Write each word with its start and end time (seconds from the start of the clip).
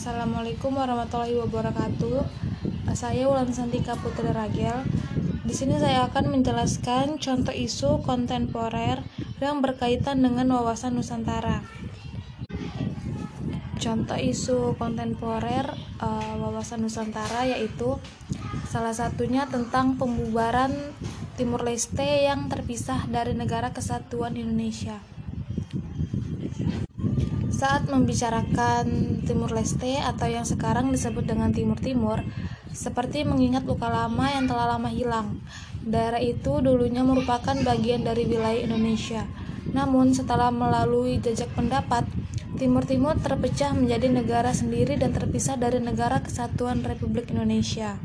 Assalamualaikum 0.00 0.80
warahmatullahi 0.80 1.36
wabarakatuh. 1.44 2.24
Saya 2.96 3.28
Wulan 3.28 3.52
Santika 3.52 4.00
Putri 4.00 4.32
Ragel. 4.32 4.88
Di 5.44 5.52
sini 5.52 5.76
saya 5.76 6.08
akan 6.08 6.40
menjelaskan 6.40 7.20
contoh 7.20 7.52
isu 7.52 8.00
kontemporer 8.00 9.04
yang 9.44 9.60
berkaitan 9.60 10.24
dengan 10.24 10.56
wawasan 10.56 10.96
Nusantara. 10.96 11.60
Contoh 13.76 14.16
isu 14.16 14.72
kontemporer 14.80 15.68
uh, 16.00 16.32
wawasan 16.48 16.80
Nusantara 16.80 17.44
yaitu 17.44 18.00
salah 18.72 18.96
satunya 18.96 19.52
tentang 19.52 20.00
pembubaran 20.00 20.72
Timur 21.36 21.60
Leste 21.60 22.24
yang 22.24 22.48
terpisah 22.48 23.04
dari 23.04 23.36
Negara 23.36 23.76
Kesatuan 23.76 24.32
Indonesia. 24.40 25.19
Saat 27.60 27.92
membicarakan 27.92 29.20
Timur 29.28 29.52
Leste 29.52 30.00
atau 30.00 30.24
yang 30.24 30.48
sekarang 30.48 30.88
disebut 30.96 31.28
dengan 31.28 31.52
Timur 31.52 31.76
Timur, 31.76 32.24
seperti 32.72 33.20
mengingat 33.28 33.68
luka 33.68 33.84
lama 33.84 34.32
yang 34.32 34.48
telah 34.48 34.64
lama 34.64 34.88
hilang. 34.88 35.44
Daerah 35.84 36.24
itu 36.24 36.64
dulunya 36.64 37.04
merupakan 37.04 37.52
bagian 37.52 38.00
dari 38.00 38.24
wilayah 38.24 38.64
Indonesia. 38.64 39.28
Namun 39.76 40.16
setelah 40.16 40.48
melalui 40.48 41.20
jejak 41.20 41.52
pendapat, 41.52 42.08
Timur 42.56 42.88
Timur 42.88 43.20
terpecah 43.20 43.76
menjadi 43.76 44.08
negara 44.08 44.56
sendiri 44.56 44.96
dan 44.96 45.12
terpisah 45.12 45.60
dari 45.60 45.84
negara 45.84 46.24
kesatuan 46.24 46.80
Republik 46.80 47.28
Indonesia. 47.28 48.00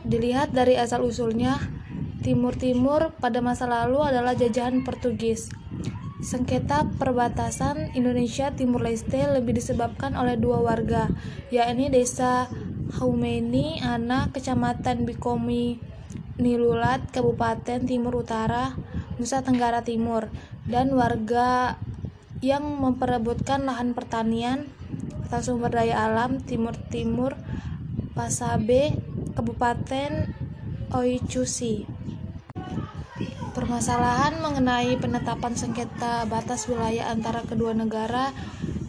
Dilihat 0.00 0.56
dari 0.56 0.80
asal-usulnya, 0.80 1.60
Timur 2.24 2.56
Timur 2.56 3.12
pada 3.20 3.44
masa 3.44 3.68
lalu 3.68 4.00
adalah 4.00 4.32
jajahan 4.32 4.80
Portugis. 4.80 5.52
Sengketa 6.22 6.86
perbatasan 7.02 7.98
Indonesia 7.98 8.54
Timur 8.54 8.86
Leste 8.86 9.26
lebih 9.26 9.58
disebabkan 9.58 10.14
oleh 10.14 10.38
dua 10.38 10.62
warga, 10.62 11.10
yakni 11.50 11.90
Desa 11.90 12.46
Haumeni 12.94 13.82
Ana, 13.82 14.30
Kecamatan 14.30 15.02
Bikomi, 15.02 15.82
Nilulat, 16.38 17.10
Kabupaten 17.10 17.82
Timur 17.82 18.22
Utara, 18.22 18.70
Nusa 19.18 19.42
Tenggara 19.42 19.82
Timur, 19.82 20.30
dan 20.70 20.94
warga 20.94 21.74
yang 22.38 22.70
memperebutkan 22.70 23.66
lahan 23.66 23.90
pertanian 23.90 24.70
atau 25.26 25.42
sumber 25.42 25.74
daya 25.74 26.06
alam 26.06 26.38
Timur 26.38 26.78
Timur, 26.86 27.34
Pasabe, 28.14 28.94
Kabupaten 29.34 30.30
Oicusi. 30.94 31.82
Permasalahan 33.52 34.40
mengenai 34.40 34.96
penetapan 34.96 35.52
sengketa 35.52 36.24
batas 36.24 36.64
wilayah 36.72 37.12
antara 37.12 37.44
kedua 37.44 37.76
negara 37.76 38.32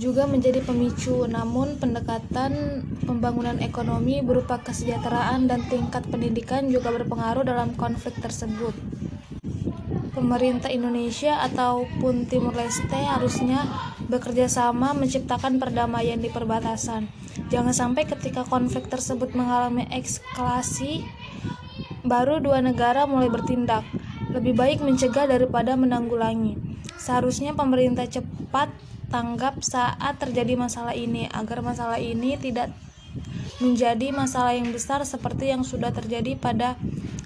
juga 0.00 0.24
menjadi 0.24 0.64
pemicu, 0.64 1.28
namun 1.28 1.76
pendekatan 1.76 2.80
pembangunan 3.04 3.60
ekonomi 3.60 4.24
berupa 4.24 4.56
kesejahteraan 4.60 5.44
dan 5.44 5.60
tingkat 5.68 6.08
pendidikan 6.08 6.72
juga 6.72 6.88
berpengaruh 6.88 7.44
dalam 7.44 7.76
konflik 7.76 8.16
tersebut. 8.16 8.72
Pemerintah 10.16 10.72
Indonesia 10.72 11.36
ataupun 11.44 12.24
Timur 12.24 12.56
Leste 12.56 12.96
harusnya 12.96 13.60
bekerja 14.08 14.48
sama 14.48 14.96
menciptakan 14.96 15.60
perdamaian 15.60 16.16
di 16.16 16.32
perbatasan. 16.32 17.12
Jangan 17.52 17.76
sampai 17.76 18.08
ketika 18.08 18.48
konflik 18.48 18.88
tersebut 18.88 19.36
mengalami 19.36 19.84
eskalasi, 19.92 21.04
baru 22.08 22.40
dua 22.40 22.64
negara 22.64 23.04
mulai 23.04 23.28
bertindak. 23.28 23.84
Lebih 24.30 24.54
baik 24.58 24.78
mencegah 24.82 25.30
daripada 25.30 25.78
menanggulangi. 25.78 26.58
Seharusnya 26.98 27.54
pemerintah 27.54 28.06
cepat 28.10 28.72
tanggap 29.06 29.62
saat 29.62 30.18
terjadi 30.18 30.58
masalah 30.58 30.92
ini 30.98 31.30
agar 31.30 31.62
masalah 31.62 32.02
ini 32.02 32.34
tidak 32.34 32.74
menjadi 33.62 34.12
masalah 34.12 34.52
yang 34.52 34.68
besar 34.74 35.00
seperti 35.06 35.48
yang 35.54 35.62
sudah 35.62 35.94
terjadi 35.94 36.36
pada 36.36 36.76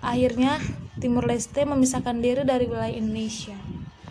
akhirnya 0.00 0.62
Timur 1.02 1.26
Leste 1.26 1.66
memisahkan 1.66 2.16
diri 2.22 2.46
dari 2.46 2.64
wilayah 2.70 2.94
Indonesia. 2.94 3.73